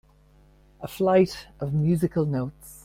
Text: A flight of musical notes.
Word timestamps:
A 0.79 0.87
flight 0.87 1.45
of 1.59 1.75
musical 1.75 2.25
notes. 2.25 2.79